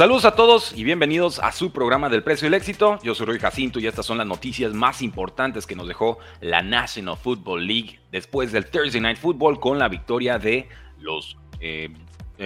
[0.00, 2.98] Saludos a todos y bienvenidos a su programa del precio del éxito.
[3.02, 6.62] Yo soy Roy Jacinto y estas son las noticias más importantes que nos dejó la
[6.62, 11.90] National Football League después del Thursday Night Football con la victoria de los eh,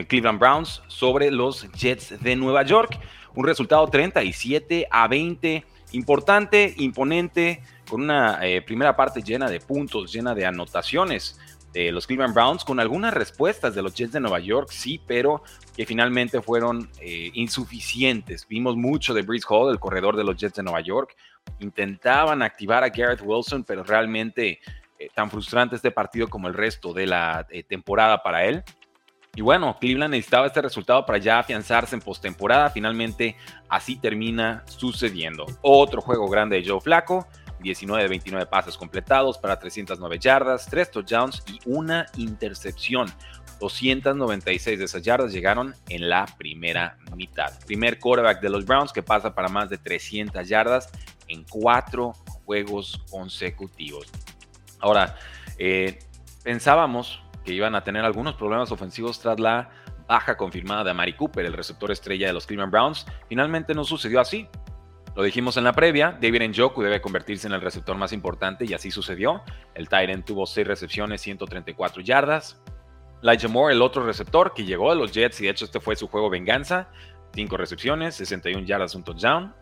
[0.08, 2.98] Cleveland Browns sobre los Jets de Nueva York.
[3.36, 10.12] Un resultado 37 a 20, importante, imponente, con una eh, primera parte llena de puntos,
[10.12, 11.38] llena de anotaciones
[11.74, 15.42] de los Cleveland Browns, con algunas respuestas de los Jets de Nueva York, sí, pero
[15.76, 18.46] que finalmente fueron eh, insuficientes.
[18.48, 21.16] Vimos mucho de Breeze Hall, el corredor de los Jets de Nueva York.
[21.58, 24.60] Intentaban activar a Garrett Wilson, pero realmente
[24.98, 28.62] eh, tan frustrante este partido como el resto de la eh, temporada para él.
[29.34, 32.70] Y bueno, Cleveland necesitaba este resultado para ya afianzarse en postemporada.
[32.70, 33.36] Finalmente,
[33.68, 35.44] así termina sucediendo.
[35.60, 37.26] Otro juego grande de Joe Flaco.
[37.64, 43.08] 19 de 29 pases completados para 309 yardas, 3 touchdowns y una intercepción.
[43.58, 47.52] 296 de esas yardas llegaron en la primera mitad.
[47.66, 50.90] Primer quarterback de los Browns que pasa para más de 300 yardas
[51.28, 52.12] en cuatro
[52.44, 54.06] juegos consecutivos.
[54.80, 55.16] Ahora,
[55.58, 55.98] eh,
[56.42, 59.70] pensábamos que iban a tener algunos problemas ofensivos tras la
[60.06, 63.06] baja confirmada de Amari Cooper, el receptor estrella de los Cleveland Browns.
[63.28, 64.48] Finalmente no sucedió así.
[65.14, 68.74] Lo dijimos en la previa, David Njoku debe convertirse en el receptor más importante y
[68.74, 69.42] así sucedió.
[69.74, 72.60] El Tyrant tuvo 6 recepciones, 134 yardas.
[73.22, 75.94] Elijah Moore, el otro receptor que llegó a los Jets y de hecho este fue
[75.94, 76.88] su juego venganza,
[77.34, 79.54] 5 recepciones, 61 yardas, un touchdown.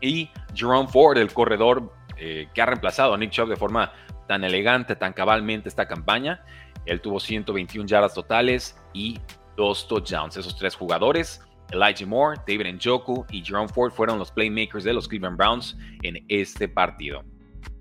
[0.00, 3.92] Y Jerome Ford, el corredor eh, que ha reemplazado a Nick Chubb de forma
[4.26, 6.42] tan elegante, tan cabalmente esta campaña.
[6.86, 9.20] Él tuvo 121 yardas totales y
[9.56, 10.38] 2 touchdowns.
[10.38, 15.08] Esos tres jugadores Elijah Moore, David Njoku y Jerome Ford fueron los playmakers de los
[15.08, 17.24] Cleveland Browns en este partido.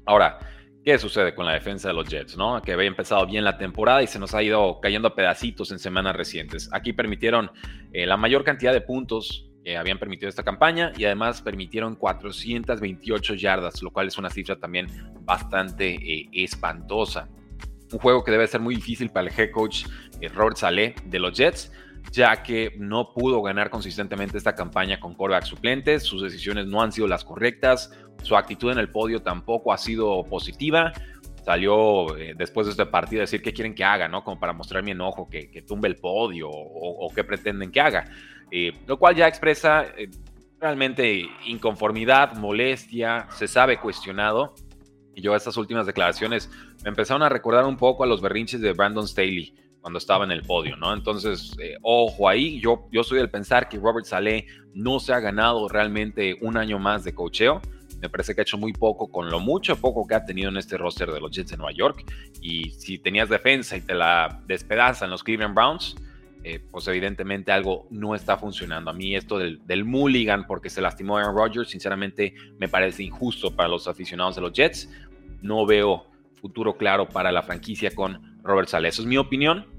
[0.05, 0.39] Ahora,
[0.83, 2.37] ¿qué sucede con la defensa de los Jets?
[2.37, 2.61] ¿no?
[2.61, 5.79] Que había empezado bien la temporada y se nos ha ido cayendo a pedacitos en
[5.79, 6.69] semanas recientes.
[6.71, 7.51] Aquí permitieron
[7.93, 13.33] eh, la mayor cantidad de puntos que habían permitido esta campaña y además permitieron 428
[13.33, 14.87] yardas, lo cual es una cifra también
[15.21, 17.27] bastante eh, espantosa.
[17.91, 19.85] Un juego que debe ser muy difícil para el head coach
[20.21, 21.71] eh, Robert Saleh de los Jets,
[22.11, 26.91] ya que no pudo ganar consistentemente esta campaña con quarterbacks suplentes, sus decisiones no han
[26.91, 27.91] sido las correctas,
[28.23, 30.93] su actitud en el podio tampoco ha sido positiva.
[31.43, 34.23] Salió eh, después de este partido a decir qué quieren que haga, ¿no?
[34.23, 38.09] Como para mostrar mi enojo, que, tumbe el podio o, qué pretenden que haga.
[38.49, 40.09] Eh, lo cual ya expresa eh,
[40.59, 44.55] realmente inconformidad, molestia, se sabe cuestionado.
[45.13, 46.49] Y yo estas últimas declaraciones
[46.83, 49.53] me empezaron a recordar un poco a los berrinches de Brandon Staley
[49.85, 50.91] cuando estaba en el podio, ¿no?
[50.95, 55.19] Entonces, eh, ojo ahí, yo, yo soy del pensar que Robert Saleh no se ha
[55.19, 57.61] ganado realmente un año más de cocheo.
[58.01, 60.57] Me parece que ha hecho muy poco con lo mucho poco que ha tenido en
[60.57, 62.03] este roster de los Jets de Nueva York.
[62.41, 65.95] Y si tenías defensa y te la despedazan los Cleveland Browns,
[66.43, 68.89] eh, pues evidentemente algo no está funcionando.
[68.89, 73.55] A mí esto del, del mulligan porque se lastimó Aaron Rodgers, sinceramente me parece injusto
[73.55, 74.89] para los aficionados de los Jets.
[75.43, 76.07] No veo
[76.41, 78.89] futuro claro para la franquicia con Robert Saleh.
[78.89, 79.74] Eso es mi opinión.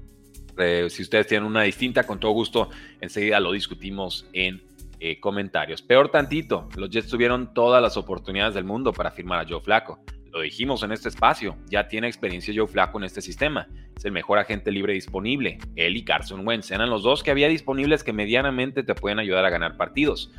[0.57, 2.69] Eh, si ustedes tienen una distinta, con todo gusto,
[3.01, 4.61] enseguida lo discutimos en
[4.99, 5.81] eh, comentarios.
[5.81, 9.99] Peor tantito, los Jets tuvieron todas las oportunidades del mundo para firmar a Joe Flaco.
[10.31, 13.67] Lo dijimos en este espacio, ya tiene experiencia Joe Flaco en este sistema.
[13.95, 15.59] Es el mejor agente libre disponible.
[15.75, 19.45] Él y Carson Wentz eran los dos que había disponibles que medianamente te pueden ayudar
[19.45, 20.31] a ganar partidos.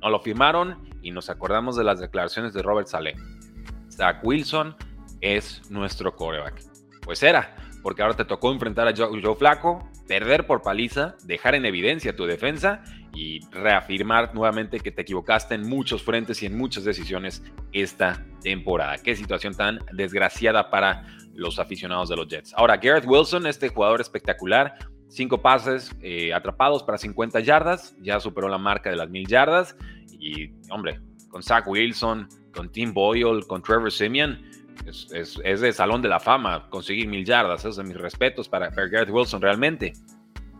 [0.00, 3.16] No lo firmaron y nos acordamos de las declaraciones de Robert Saleh.
[3.90, 4.76] Zach Wilson
[5.20, 6.62] es nuestro coreback.
[7.02, 11.66] Pues era, porque ahora te tocó enfrentar a Joe, Flaco, perder por paliza, dejar en
[11.66, 16.84] evidencia tu defensa y reafirmar nuevamente que te equivocaste en muchos frentes y en muchas
[16.84, 18.96] decisiones esta temporada.
[18.96, 22.54] Qué situación tan desgraciada para los aficionados de los Jets.
[22.56, 24.78] Ahora, Garrett Wilson, este jugador espectacular,
[25.08, 29.76] cinco pases eh, atrapados para 50 yardas, ya superó la marca de las mil yardas
[30.10, 34.40] y, hombre, con Zach Wilson, con Tim Boyle, con Trevor Simeon,
[34.86, 37.60] es, de salón de la fama conseguir mil yardas.
[37.60, 39.92] Esos son mis respetos para, Garrett Wilson realmente.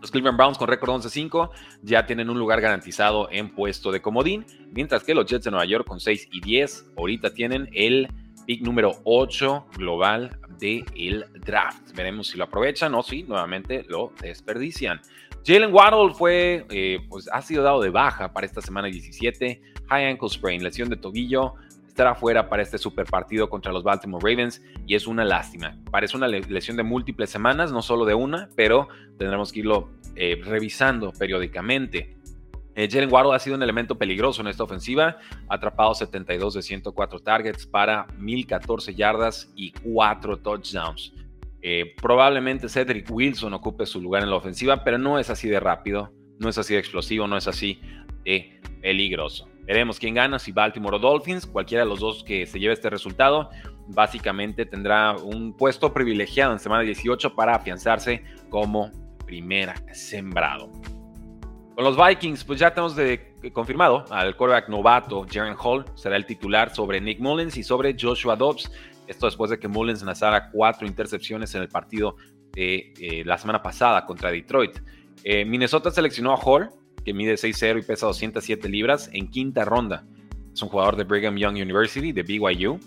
[0.00, 1.50] Los Cleveland Browns con récord 11-5
[1.82, 5.64] ya tienen un lugar garantizado en puesto de comodín, mientras que los Jets de Nueva
[5.64, 8.08] York con 6 y 10 ahorita tienen el
[8.46, 11.92] pick número 8 global del draft.
[11.94, 15.00] Veremos si lo aprovechan o si nuevamente lo desperdician.
[15.46, 19.60] Jalen Waddle fue, eh, pues ha sido dado de baja para esta semana 17.
[19.88, 21.54] High ankle sprain, lesión de tobillo.
[21.94, 25.78] Estará fuera para este super partido contra los Baltimore Ravens y es una lástima.
[25.92, 30.42] Parece una lesión de múltiples semanas, no solo de una, pero tendremos que irlo eh,
[30.44, 32.16] revisando periódicamente.
[32.74, 35.18] Eh, Jalen Waddle ha sido un elemento peligroso en esta ofensiva,
[35.48, 41.12] atrapado 72 de 104 targets para 1014 yardas y 4 touchdowns.
[41.62, 45.60] Eh, probablemente Cedric Wilson ocupe su lugar en la ofensiva, pero no es así de
[45.60, 47.80] rápido, no es así de explosivo, no es así
[48.24, 49.53] de peligroso.
[49.66, 52.90] Veremos quién gana, si Baltimore o Dolphins, cualquiera de los dos que se lleve este
[52.90, 53.50] resultado,
[53.88, 58.90] básicamente tendrá un puesto privilegiado en semana 18 para afianzarse como
[59.24, 60.70] primera sembrado.
[61.74, 66.24] Con los Vikings, pues ya tenemos de, confirmado al quarterback novato Jaren Hall, será el
[66.24, 68.70] titular sobre Nick Mullins y sobre Joshua Dobbs.
[69.08, 72.16] Esto después de que Mullins lanzara cuatro intercepciones en el partido
[72.52, 74.78] de eh, la semana pasada contra Detroit.
[75.24, 76.70] Eh, Minnesota seleccionó a Hall,
[77.04, 80.06] que mide 6'0 y pesa 207 libras, en quinta ronda.
[80.52, 82.78] Es un jugador de Brigham Young University, de BYU.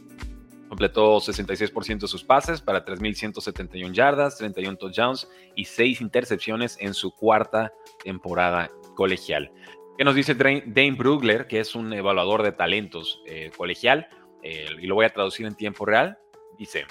[0.70, 7.12] Completó 66% de sus pases para 3.171 yardas, 31 touchdowns y 6 intercepciones en su
[7.12, 7.72] cuarta
[8.04, 9.52] temporada colegial.
[9.98, 14.08] ¿Qué nos dice Dane Brugler, que es un evaluador de talentos eh, colegial?
[14.44, 16.20] Eh, y lo voy a traducir en tiempo real.
[16.58, 16.86] Dice,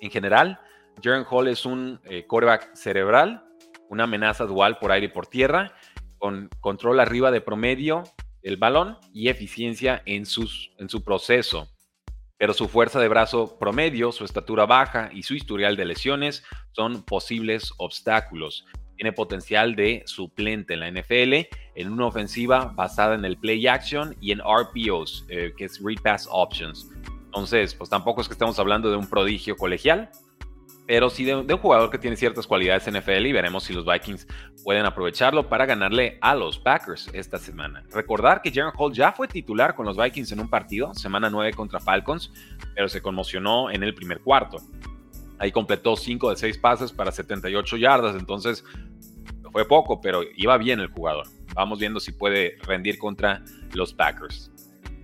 [0.00, 0.60] en general,
[1.02, 3.44] Jaren Hall es un eh, quarterback cerebral,
[3.88, 5.74] una amenaza dual por aire y por tierra,
[6.18, 8.04] con control arriba de promedio
[8.42, 10.48] del balón y eficiencia en, su
[11.04, 11.68] proceso.
[12.36, 17.02] Pero su fuerza de brazo promedio, su estatura baja y su historial de lesiones son
[17.02, 18.64] posibles obstáculos
[18.98, 24.16] tiene potencial de suplente en la NFL en una ofensiva basada en el play action
[24.20, 26.90] y en RPOs, eh, que es Read Pass Options.
[27.26, 30.10] Entonces, pues tampoco es que estemos hablando de un prodigio colegial,
[30.88, 33.84] pero sí de, un jugador que tiene ciertas cualidades en NFL y veremos si los
[33.84, 34.26] Vikings
[34.64, 37.84] pueden aprovecharlo para ganarle a los Packers esta semana.
[37.92, 41.52] Recordar que Jaron Hall ya fue titular con los Vikings en un partido, semana 9
[41.52, 42.32] contra Falcons,
[42.74, 44.62] pero se conmocionó en el primer cuarto.
[45.38, 48.64] Ahí completó 5 de 6 pases para 78 yardas, entonces
[49.52, 51.26] fue poco, pero iba bien el jugador.
[51.54, 53.42] Vamos viendo si puede rendir contra
[53.74, 54.50] los Packers.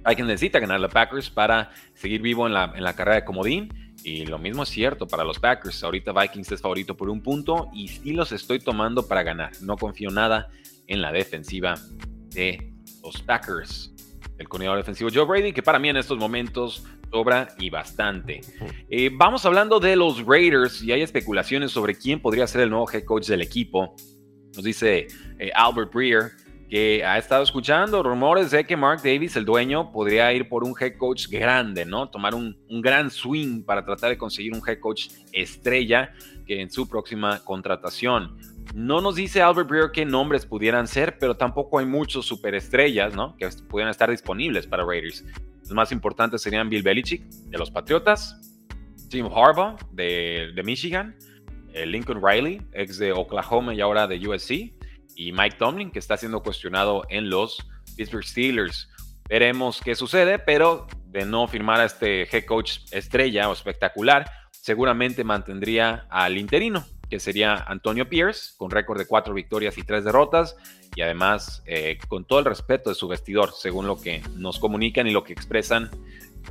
[0.03, 3.25] Hay quien necesita ganar los Packers para seguir vivo en la, en la carrera de
[3.27, 3.84] comodín.
[4.05, 5.83] Y lo mismo es cierto para los Packers.
[5.83, 9.51] Ahorita Vikings es favorito por un punto y sí los estoy tomando para ganar.
[9.63, 10.51] No confío nada
[10.87, 11.75] en la defensiva
[12.29, 12.71] de
[13.03, 13.95] los Packers.
[14.39, 18.43] El coordinador defensivo Joe Brady, que para mí en estos momentos sobra y bastante.
[18.91, 22.91] Eh, vamos hablando de los Raiders y hay especulaciones sobre quién podría ser el nuevo
[22.93, 23.95] head coach del equipo.
[24.55, 25.07] Nos dice
[25.39, 26.33] eh, Albert Breer
[26.75, 30.75] que ha estado escuchando rumores de que Mark Davis, el dueño, podría ir por un
[30.77, 32.09] head coach grande, ¿no?
[32.09, 36.13] Tomar un, un gran swing para tratar de conseguir un head coach estrella
[36.45, 38.37] que en su próxima contratación.
[38.75, 43.37] No nos dice Albert Breer qué nombres pudieran ser, pero tampoco hay muchos superestrellas, ¿no?
[43.37, 45.25] Que pudieran estar disponibles para Raiders.
[45.61, 48.37] Los más importantes serían Bill Belichick, de los Patriotas,
[49.13, 51.15] Jim Harbaugh, de, de Michigan,
[51.73, 54.73] eh, Lincoln Riley, ex de Oklahoma y ahora de USC,
[55.17, 57.67] y Mike Tomlin, que está siendo cuestionado en los
[57.97, 58.89] Pittsburgh Steelers.
[59.29, 65.25] Veremos qué sucede, pero de no firmar a este head coach estrella o espectacular, seguramente
[65.25, 70.57] mantendría al interino, que sería Antonio Pierce, con récord de cuatro victorias y tres derrotas,
[70.97, 75.07] y además eh, con todo el respeto de su vestidor, según lo que nos comunican
[75.07, 75.91] y lo que expresan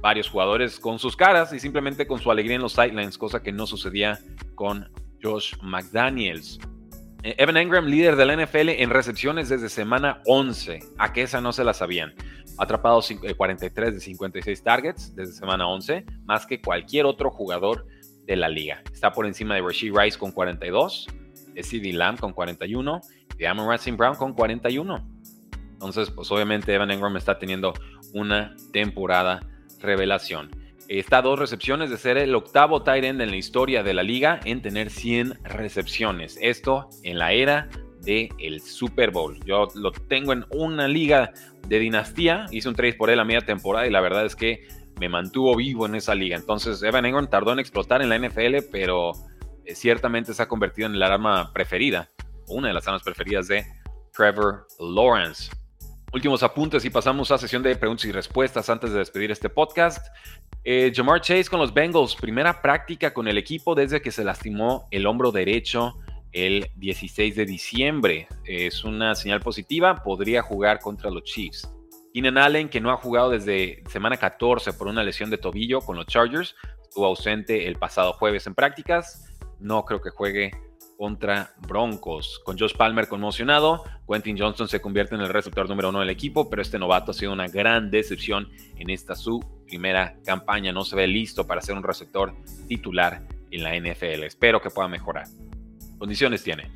[0.02, 3.52] varios jugadores con sus caras y simplemente con su alegría en los sidelines, cosa que
[3.52, 4.20] no sucedía
[4.56, 4.92] con
[5.22, 6.60] Josh McDaniels.
[7.24, 10.80] Eh, Evan Engram, líder de la NFL en recepciones desde semana 11.
[10.98, 12.14] A que esa no se la sabían.
[12.58, 13.02] Atrapado
[13.38, 17.88] 43 eh, de 56 targets desde semana 11, más que cualquier otro jugador
[18.26, 18.84] de la liga.
[18.92, 21.08] Está por encima de Rasheed Rice con 42,
[21.54, 23.02] de CD Lamb con 41
[23.34, 25.10] y de Amon Racing Brown con 41.
[25.72, 27.74] Entonces, pues obviamente Evan Engram está teniendo
[28.14, 29.40] una temporada
[29.80, 30.50] revelación.
[31.00, 34.40] Está dos recepciones de ser el octavo tight end en la historia de la liga
[34.46, 36.38] en tener 100 recepciones.
[36.40, 37.68] Esto en la era
[38.02, 39.40] del el Super Bowl.
[39.44, 41.34] Yo lo tengo en una liga
[41.68, 42.46] de dinastía.
[42.52, 44.68] Hice un trade por él a media temporada y la verdad es que
[45.00, 46.36] me mantuvo vivo en esa liga.
[46.38, 49.14] Entonces, Evan Engram tardó en explotar en la NFL, pero
[49.66, 52.12] eh, ciertamente se ha convertido en la arma preferida,
[52.48, 53.66] una de las armas preferidas de
[54.16, 55.50] Trevor Lawrence.
[56.14, 60.16] Últimos apuntes y pasamos a sesión de preguntas y respuestas antes de despedir este podcast.
[60.64, 64.88] Eh, Jamar Chase con los Bengals, primera práctica con el equipo desde que se lastimó
[64.92, 65.96] el hombro derecho
[66.32, 68.28] el 16 de diciembre.
[68.46, 71.68] Es una señal positiva, podría jugar contra los Chiefs.
[72.14, 75.96] Keenan Allen, que no ha jugado desde semana 14 por una lesión de tobillo con
[75.96, 79.34] los Chargers, estuvo ausente el pasado jueves en prácticas.
[79.60, 80.52] No creo que juegue
[80.98, 82.40] contra Broncos.
[82.44, 86.50] Con Josh Palmer conmocionado, Quentin Johnson se convierte en el receptor número uno del equipo,
[86.50, 90.72] pero este novato ha sido una gran decepción en esta su primera campaña.
[90.72, 92.34] No se ve listo para ser un receptor
[92.68, 93.22] titular
[93.52, 94.24] en la NFL.
[94.24, 95.28] Espero que pueda mejorar.
[95.98, 96.72] Condiciones tiene.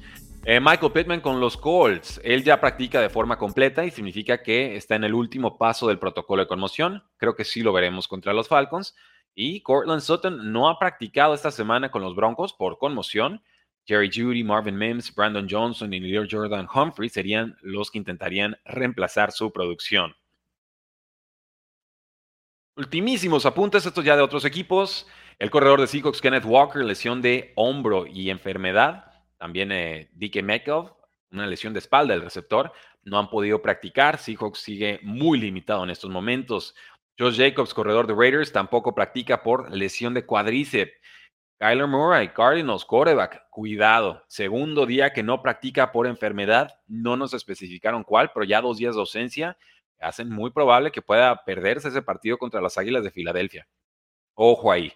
[0.49, 2.21] Eh, Michael Pittman con los Colts.
[2.23, 5.99] Él ya practica de forma completa y significa que está en el último paso del
[5.99, 7.03] protocolo de conmoción.
[7.17, 8.95] Creo que sí lo veremos contra los Falcons.
[9.35, 13.43] Y Cortland Sutton no ha practicado esta semana con los Broncos por conmoción.
[13.87, 19.31] Jerry Judy, Marvin Mims, Brandon Johnson y Leo Jordan Humphrey serían los que intentarían reemplazar
[19.31, 20.13] su producción.
[22.75, 25.07] Ultimísimos apuntes, estos ya de otros equipos.
[25.39, 29.11] El corredor de Seahawks, Kenneth Walker, lesión de hombro y enfermedad.
[29.37, 30.91] También eh, DK Metcalf,
[31.31, 32.71] una lesión de espalda del receptor.
[33.03, 34.17] No han podido practicar.
[34.17, 36.75] Seahawks sigue muy limitado en estos momentos.
[37.17, 40.91] Josh Jacobs, corredor de Raiders, tampoco practica por lesión de cuádriceps.
[41.59, 44.23] Kyler Murray, Cardinals, quarterback, cuidado.
[44.27, 46.79] Segundo día que no practica por enfermedad.
[46.85, 49.57] No nos especificaron cuál, pero ya dos días de ausencia
[49.99, 53.67] hacen muy probable que pueda perderse ese partido contra las Águilas de Filadelfia.
[54.35, 54.93] Ojo ahí.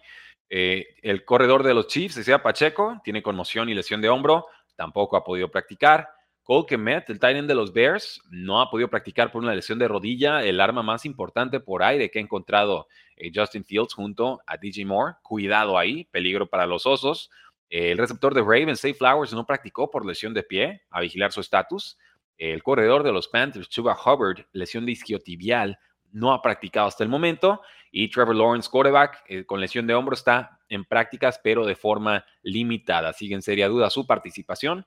[0.49, 5.17] Eh, el corredor de los Chiefs, sea Pacheco, tiene conmoción y lesión de hombro, tampoco
[5.17, 6.09] ha podido practicar.
[6.51, 9.79] Cole Kemet, el tight end de los Bears, no ha podido practicar por una lesión
[9.79, 14.41] de rodilla, el arma más importante por aire que ha encontrado eh, Justin Fields junto
[14.46, 15.15] a DJ Moore.
[15.24, 17.31] Cuidado ahí, peligro para los osos.
[17.70, 21.39] el receptor de Ravens, Safe Flowers, no practicó por lesión de pie, a vigilar su
[21.39, 21.98] estatus.
[22.38, 25.79] El corredor de los Panthers, Chuba Hubbard, lesión de isquiotibial,
[26.12, 27.62] no ha practicado hasta el momento.
[27.93, 32.25] Y Trevor Lawrence, quarterback, eh, con lesión de hombro, está en prácticas, pero de forma
[32.41, 33.13] limitada.
[33.13, 34.86] Sigue en seria duda su participación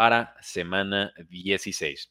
[0.00, 2.10] para semana 16.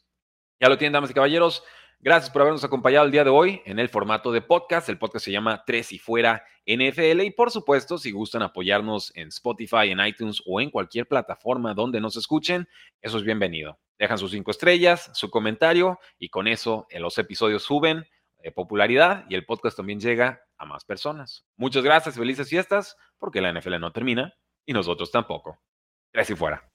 [0.60, 1.64] Ya lo tienen, damas y caballeros.
[2.00, 4.90] Gracias por habernos acompañado el día de hoy en el formato de podcast.
[4.90, 7.22] El podcast se llama Tres y Fuera NFL.
[7.22, 12.00] Y por supuesto, si gustan apoyarnos en Spotify, en iTunes o en cualquier plataforma donde
[12.00, 12.70] nos escuchen,
[13.02, 13.80] eso es bienvenido.
[13.98, 18.06] Dejan sus cinco estrellas, su comentario y con eso en los episodios suben
[18.38, 21.48] eh, popularidad y el podcast también llega a más personas.
[21.58, 25.60] Muchas gracias, felices fiestas, porque la NFL no termina y nosotros tampoco.
[26.12, 26.69] Tres y fuera.